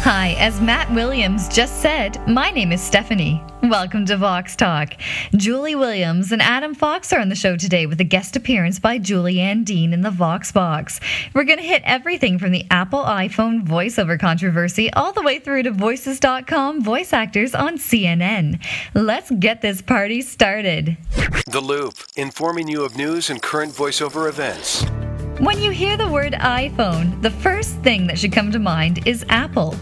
[0.00, 3.42] Hi, as Matt Williams just said, my name is Stephanie.
[3.64, 4.94] Welcome to Vox Talk.
[5.34, 8.98] Julie Williams and Adam Fox are on the show today with a guest appearance by
[8.98, 11.00] Julianne Dean in the Vox Box.
[11.34, 15.64] We're going to hit everything from the Apple iPhone voiceover controversy all the way through
[15.64, 18.62] to Voices.com voice actors on CNN.
[18.94, 20.96] Let's get this party started.
[21.46, 24.84] The Loop, informing you of news and current voiceover events.
[25.40, 29.22] When you hear the word iPhone, the first thing that should come to mind is
[29.28, 29.74] Apple.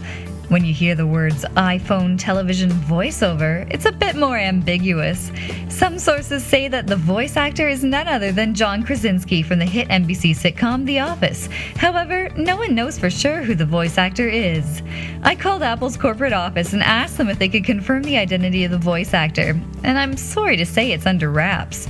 [0.49, 5.31] When you hear the words iPhone television voiceover, it's a bit more ambiguous.
[5.69, 9.65] Some sources say that the voice actor is none other than John Krasinski from the
[9.65, 11.47] hit NBC sitcom The Office.
[11.77, 14.83] However, no one knows for sure who the voice actor is.
[15.23, 18.71] I called Apple's corporate office and asked them if they could confirm the identity of
[18.71, 21.87] the voice actor, and I'm sorry to say it's under wraps.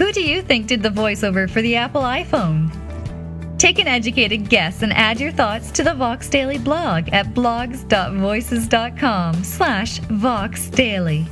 [0.00, 2.70] Who do you think did the voiceover for the Apple iPhone?
[3.58, 9.44] Take an educated guess and add your thoughts to the Vox Daily blog at blogs.voices.com
[9.44, 11.26] slash Vox Daily.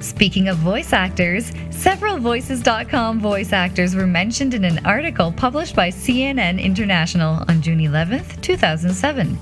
[0.00, 5.88] Speaking of voice actors, several Voices.com voice actors were mentioned in an article published by
[5.88, 9.38] CNN International on June 11, 2007.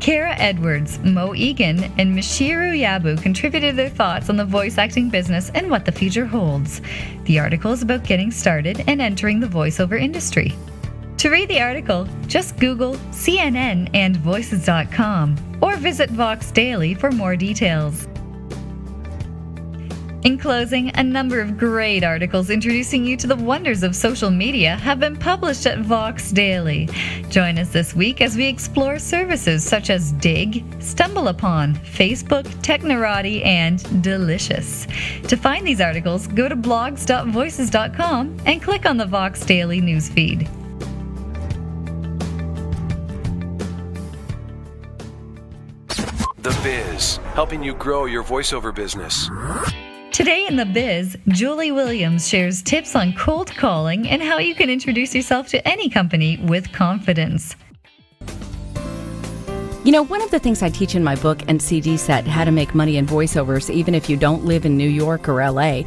[0.00, 5.50] Kara Edwards, Mo Egan, and Mishiru Yabu contributed their thoughts on the voice acting business
[5.54, 6.80] and what the future holds.
[7.24, 10.54] The article is about getting started and entering the voiceover industry.
[11.18, 17.36] To read the article, just Google CNN and Voices.com or visit Vox Daily for more
[17.36, 18.08] details.
[20.22, 24.76] In closing, a number of great articles introducing you to the wonders of social media
[24.76, 26.90] have been published at Vox Daily.
[27.30, 34.02] Join us this week as we explore services such as Digg, StumbleUpon, Facebook, Technorati, and
[34.02, 34.86] Delicious.
[35.26, 40.50] To find these articles, go to blogs.voices.com and click on the Vox Daily newsfeed.
[46.42, 49.30] The Biz, helping you grow your voiceover business.
[50.20, 54.68] Today in the biz, Julie Williams shares tips on cold calling and how you can
[54.68, 57.56] introduce yourself to any company with confidence.
[59.82, 62.44] You know, one of the things I teach in my book and CD set, How
[62.44, 65.84] to Make Money in Voiceovers, even if you don't live in New York or LA,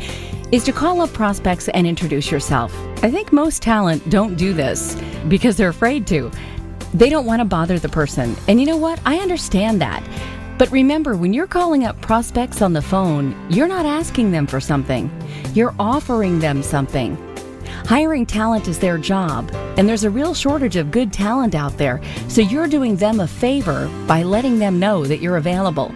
[0.51, 2.75] is to call up prospects and introduce yourself.
[3.03, 6.31] I think most talent don't do this because they're afraid to.
[6.95, 8.35] They don't want to bother the person.
[8.47, 8.99] And you know what?
[9.05, 10.03] I understand that.
[10.57, 14.59] But remember, when you're calling up prospects on the phone, you're not asking them for
[14.59, 15.11] something,
[15.53, 17.17] you're offering them something.
[17.85, 22.01] Hiring talent is their job, and there's a real shortage of good talent out there,
[22.27, 25.93] so you're doing them a favor by letting them know that you're available.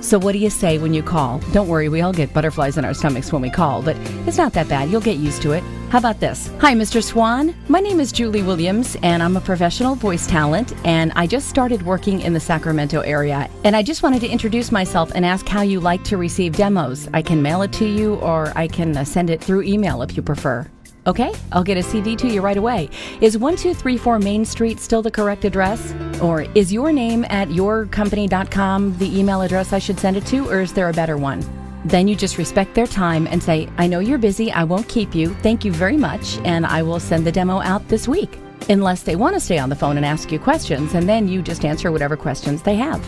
[0.00, 1.38] So, what do you say when you call?
[1.52, 3.96] Don't worry, we all get butterflies in our stomachs when we call, but
[4.26, 4.90] it's not that bad.
[4.90, 5.64] You'll get used to it.
[5.90, 6.50] How about this?
[6.60, 7.02] Hi, Mr.
[7.02, 7.54] Swan.
[7.66, 11.80] My name is Julie Williams, and I'm a professional voice talent, and I just started
[11.80, 13.48] working in the Sacramento area.
[13.64, 17.08] And I just wanted to introduce myself and ask how you like to receive demos.
[17.14, 20.14] I can mail it to you, or I can uh, send it through email if
[20.14, 20.70] you prefer.
[21.06, 22.90] Okay, I'll get a CD to you right away.
[23.22, 25.94] Is 1234 Main Street still the correct address?
[26.20, 30.60] Or is your name at yourcompany.com the email address I should send it to, or
[30.60, 31.57] is there a better one?
[31.84, 35.14] Then you just respect their time and say, I know you're busy, I won't keep
[35.14, 38.38] you, thank you very much, and I will send the demo out this week.
[38.68, 41.42] Unless they want to stay on the phone and ask you questions, and then you
[41.42, 43.02] just answer whatever questions they have.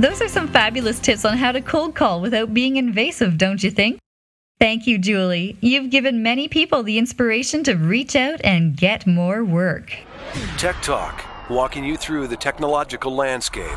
[0.00, 3.70] Those are some fabulous tips on how to cold call without being invasive, don't you
[3.70, 3.98] think?
[4.58, 5.56] Thank you, Julie.
[5.60, 9.92] You've given many people the inspiration to reach out and get more work.
[10.56, 13.76] Tech Talk, walking you through the technological landscape.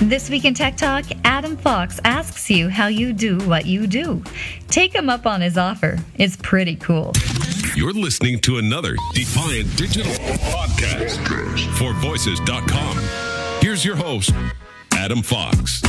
[0.00, 4.22] This week in Tech Talk, Adam Fox asks you how you do what you do.
[4.68, 5.98] Take him up on his offer.
[6.16, 7.12] It's pretty cool.
[7.76, 11.18] You're listening to another Defiant Digital podcast
[11.78, 12.98] for voices.com.
[13.60, 14.32] Here's your host,
[14.92, 15.80] Adam Fox.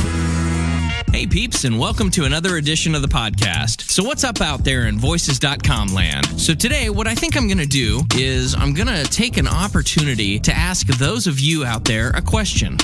[1.12, 3.82] Hey peeps, and welcome to another edition of the podcast.
[3.90, 6.26] So, what's up out there in voices.com land?
[6.38, 9.48] So, today, what I think I'm going to do is I'm going to take an
[9.48, 12.76] opportunity to ask those of you out there a question.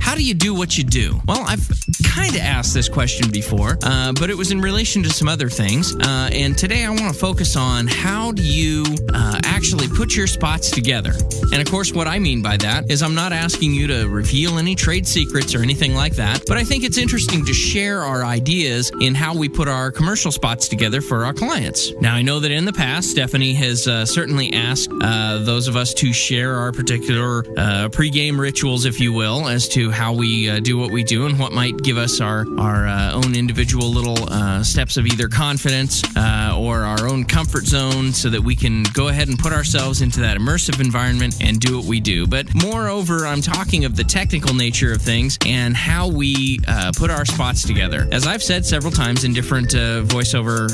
[0.00, 1.20] How do you do what you do?
[1.26, 1.68] Well, I've
[2.14, 5.48] kind of asked this question before, uh, but it was in relation to some other
[5.48, 5.96] things.
[5.96, 10.28] Uh, and today I want to focus on how do you uh, actually put your
[10.28, 11.12] spots together.
[11.52, 14.58] And of course, what I mean by that is I'm not asking you to reveal
[14.58, 18.24] any trade secrets or anything like that, but I think it's interesting to share our
[18.24, 21.92] ideas in how we put our commercial spots together for our clients.
[22.00, 25.76] Now, I know that in the past, Stephanie has uh, certainly asked uh, those of
[25.76, 30.60] us to share our particular uh, pregame rituals, if you will, as to how we
[30.60, 34.30] do what we do and what might give us our our uh, own individual little
[34.30, 38.82] uh, steps of either confidence uh, or our own comfort zone, so that we can
[38.92, 42.26] go ahead and put ourselves into that immersive environment and do what we do.
[42.26, 47.10] But moreover, I'm talking of the technical nature of things and how we uh, put
[47.10, 48.06] our spots together.
[48.12, 50.68] As I've said several times in different uh, voiceover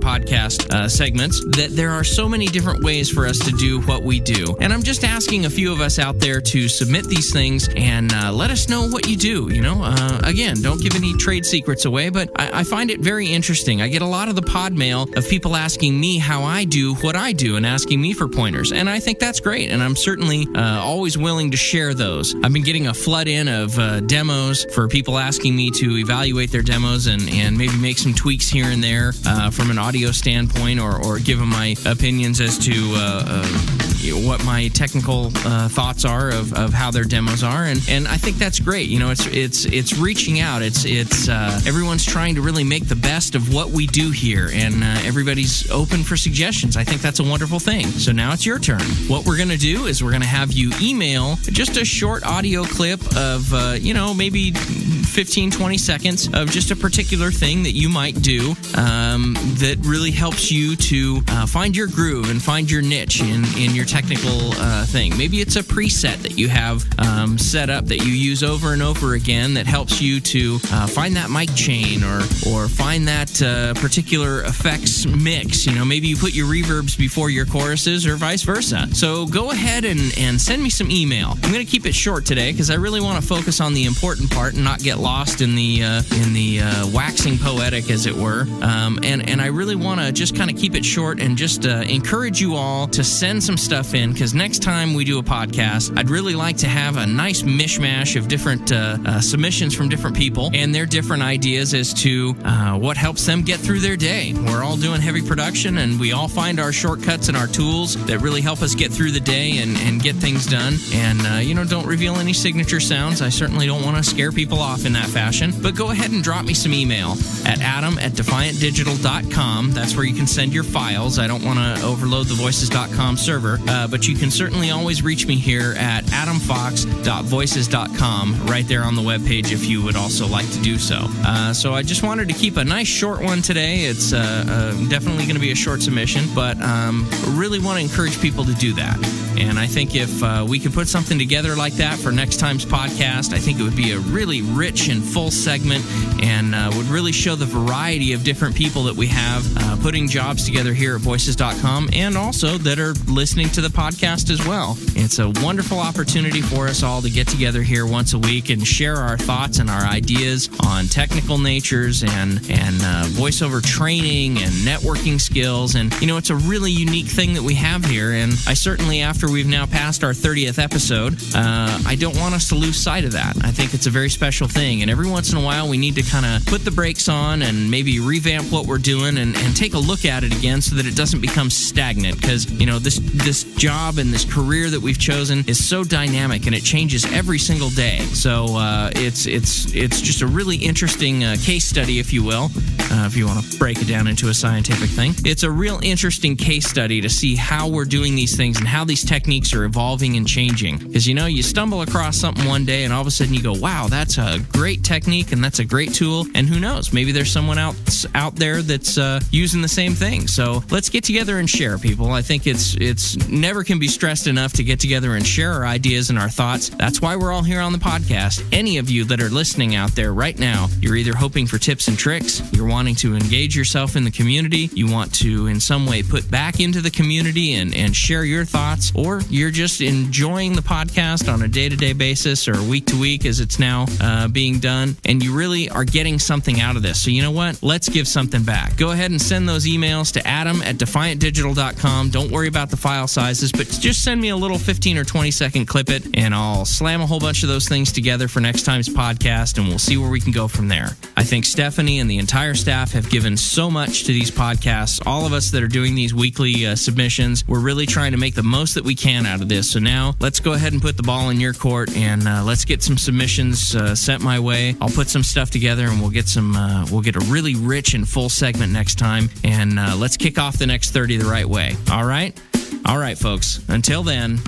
[0.00, 4.20] podcast segments, that there are so many different ways for us to do what we
[4.20, 4.56] do.
[4.60, 8.12] And I'm just asking a few of us out there to submit these things and
[8.12, 9.52] uh, let us know what you do.
[9.52, 13.00] You know, uh, again, don't give any trade secrets away, but I, I find it
[13.00, 13.82] very interesting.
[13.82, 16.94] I get a lot of the pod mail of people asking me how I do
[16.96, 18.72] what I do and asking me for pointers.
[18.72, 19.70] And I think that's great.
[19.70, 22.34] And I'm certainly uh, always willing to share those.
[22.42, 26.50] I've been getting a flood in of uh, demos for people asking me to evaluate
[26.50, 30.10] their demos and, and maybe make some tweaks here and there uh, from an audio
[30.10, 33.75] standpoint or, or give them my opinions as to uh, uh,
[34.12, 37.64] what my technical uh, thoughts are of, of how their demos are.
[37.64, 38.88] And, and I think that's great.
[38.88, 40.62] You know, it's it's it's reaching out.
[40.62, 44.50] It's it's uh, everyone's trying to really make the best of what we do here,
[44.52, 46.76] and uh, everybody's open for suggestions.
[46.76, 47.86] I think that's a wonderful thing.
[47.86, 48.82] So now it's your turn.
[49.08, 53.00] What we're gonna do is we're gonna have you email just a short audio clip
[53.16, 57.88] of uh, you know maybe 15 20 seconds of just a particular thing that you
[57.88, 62.82] might do um, that really helps you to uh, find your groove and find your
[62.82, 65.16] niche in in your technical uh, thing.
[65.16, 68.82] Maybe it's a preset that you have um, set up that you use over and
[68.82, 73.40] over again that helps you to uh, find that mic chain or or find that
[73.40, 75.64] uh, particular effects mix.
[75.64, 78.86] You know, maybe you put your reverbs before your choruses or vice versa.
[78.94, 81.30] So go ahead and, and send me some email.
[81.42, 83.86] I'm going to keep it short today because I really want to focus on the
[83.86, 88.04] important part and not get lost in the uh, in the uh, waxing poetic, as
[88.04, 88.42] it were.
[88.60, 91.64] Um, and and I really want to just kind of keep it short and just
[91.64, 95.22] uh, encourage you all to send some stuff in because next time we do a
[95.22, 99.88] podcast, I'd really like to have a nice mishmash of different uh, uh, submissions from
[99.88, 103.96] different people and their different ideas as to uh, what helps them get through their
[103.96, 104.32] day.
[104.34, 108.20] We're all doing heavy production and we all find our shortcuts and our tools that
[108.20, 110.76] really help us get through the day and, and get things done.
[110.92, 113.22] And, uh, you know, don't reveal any signature sounds.
[113.22, 115.52] I certainly don't want to scare people off in that fashion.
[115.62, 117.12] But go ahead and drop me some email
[117.44, 119.72] at adam at defiantdigital.com.
[119.72, 121.18] That's where you can send your files.
[121.18, 125.26] I don't want to overload the voices.com server, uh, but you can certainly always reach
[125.26, 130.62] me here at adamfox.voices.com right there on the webpage if you would also like to
[130.62, 131.08] do so.
[131.26, 133.86] Uh, so I just wanted to keep a nice short one today.
[133.86, 137.84] It's uh, uh, definitely going to be a short submission, but um, really want to
[137.84, 139.25] encourage people to do that.
[139.38, 142.64] And I think if uh, we could put something together like that for next time's
[142.64, 145.84] podcast, I think it would be a really rich and full segment
[146.22, 150.08] and uh, would really show the variety of different people that we have uh, putting
[150.08, 154.76] jobs together here at voices.com and also that are listening to the podcast as well.
[154.94, 158.66] It's a wonderful opportunity for us all to get together here once a week and
[158.66, 164.52] share our thoughts and our ideas on technical natures and, and uh, voiceover training and
[164.52, 165.74] networking skills.
[165.74, 168.12] And, you know, it's a really unique thing that we have here.
[168.12, 172.48] And I certainly, after we've now passed our 30th episode, uh, I don't want us
[172.50, 173.36] to lose sight of that.
[173.42, 174.82] I think it's a very special thing.
[174.82, 177.42] And every once in a while, we need to kind of put the brakes on
[177.42, 180.76] and maybe revamp what we're doing and, and take a look at it again so
[180.76, 182.20] that it doesn't become stagnant.
[182.20, 186.46] Because, you know, this, this job and this career that we've chosen is so dynamic
[186.46, 187.98] and it changes every single day.
[187.98, 192.50] So uh, it's, it's, it's just a really interesting uh, case study, if you will,
[192.90, 195.14] uh, if you want to break it down into a scientific thing.
[195.24, 198.84] It's a real interesting case study to see how we're doing these things and how
[198.84, 200.76] these techniques are evolving and changing.
[200.76, 203.42] Because, you know, you stumble across something one day and all of a sudden you
[203.42, 206.26] go, wow, that's a great technique and that's a great tool.
[206.34, 210.26] And who knows, maybe there's someone else out there that's uh, using the same thing.
[210.28, 212.10] So let's get together and share, people.
[212.10, 215.64] I think it's it's never can be stressed enough to get together and share our
[215.64, 216.68] ideas and our thoughts.
[216.68, 218.44] That's why we're all here on the podcast.
[218.52, 221.88] Any of you that are listening out there right now, you're either hoping for tips
[221.88, 225.86] and tricks, you're wanting to engage yourself in the community, you want to in some
[225.86, 229.80] way put back into the community and, and share your thoughts, or or you're just
[229.80, 233.58] enjoying the podcast on a day to day basis or week to week as it's
[233.58, 237.00] now uh, being done, and you really are getting something out of this.
[237.00, 237.62] So, you know what?
[237.62, 238.76] Let's give something back.
[238.76, 242.10] Go ahead and send those emails to adam at defiantdigital.com.
[242.10, 245.30] Don't worry about the file sizes, but just send me a little 15 or 20
[245.30, 248.64] second clip it, and I'll slam a whole bunch of those things together for next
[248.64, 250.96] time's podcast, and we'll see where we can go from there.
[251.16, 255.00] I think Stephanie and the entire staff have given so much to these podcasts.
[255.06, 258.34] All of us that are doing these weekly uh, submissions, we're really trying to make
[258.34, 259.70] the most that we can out of this.
[259.70, 262.64] So now let's go ahead and put the ball in your court and uh, let's
[262.64, 264.74] get some submissions uh, sent my way.
[264.80, 267.94] I'll put some stuff together and we'll get some, uh, we'll get a really rich
[267.94, 269.30] and full segment next time.
[269.44, 271.76] And uh, let's kick off the next 30 the right way.
[271.90, 272.38] All right?
[272.86, 273.64] All right, folks.
[273.68, 274.38] Until then,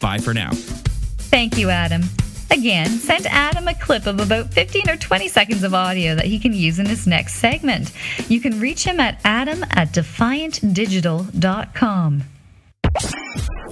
[0.00, 0.50] bye for now.
[0.52, 2.02] Thank you, Adam.
[2.50, 6.38] Again, send Adam a clip of about 15 or 20 seconds of audio that he
[6.38, 7.92] can use in his next segment.
[8.28, 12.22] You can reach him at adam at defiantdigital.com.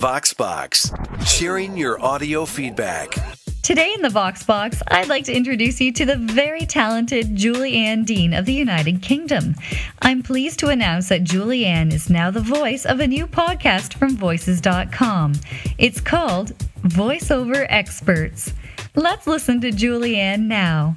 [0.03, 3.15] VoxBox, sharing your audio feedback.
[3.63, 8.35] Today in the VoxBox, I'd like to introduce you to the very talented Julianne Dean
[8.35, 9.55] of the United Kingdom.
[10.01, 14.17] I'm pleased to announce that Julianne is now the voice of a new podcast from
[14.17, 15.35] Voices.com.
[15.79, 16.49] It's called
[16.83, 18.53] Voiceover Experts.
[18.97, 20.97] Let's listen to Julianne now.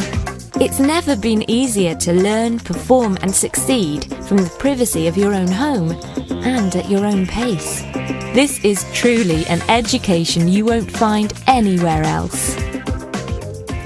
[0.61, 5.47] It's never been easier to learn, perform, and succeed from the privacy of your own
[5.47, 5.89] home
[6.29, 7.81] and at your own pace.
[8.35, 12.53] This is truly an education you won't find anywhere else.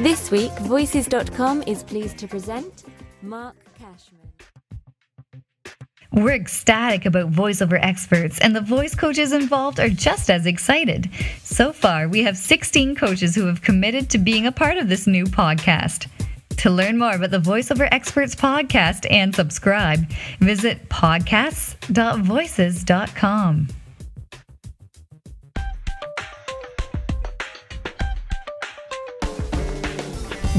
[0.01, 2.83] This week, Voices.com is pleased to present
[3.21, 4.33] Marc Cashman.
[6.11, 11.09] We're ecstatic about voiceover experts, and the voice coaches involved are just as excited.
[11.41, 15.07] So far, we have 16 coaches who have committed to being a part of this
[15.07, 16.07] new podcast.
[16.57, 20.09] To learn more about the VoiceOver Experts podcast and subscribe,
[20.39, 23.67] visit podcasts.voices.com.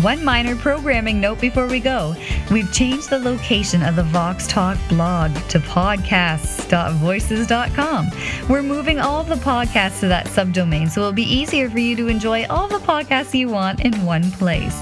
[0.03, 2.15] One minor programming note before we go.
[2.51, 8.11] We've changed the location of the Vox Talk blog to podcasts.voices.com.
[8.49, 12.09] We're moving all the podcasts to that subdomain so it'll be easier for you to
[12.09, 14.79] enjoy all the podcasts you want in one place.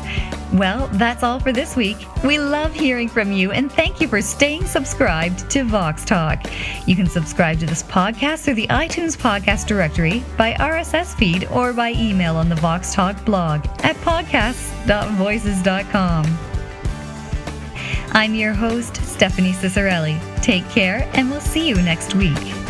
[0.55, 1.97] Well, that's all for this week.
[2.23, 6.49] We love hearing from you and thank you for staying subscribed to Vox Talk.
[6.87, 11.73] You can subscribe to this podcast through the iTunes podcast directory, by RSS feed, or
[11.73, 16.39] by email on the Vox Talk blog at podcasts.voices.com.
[18.13, 20.21] I'm your host, Stephanie Ciccarelli.
[20.41, 22.64] Take care, and we'll see you next week.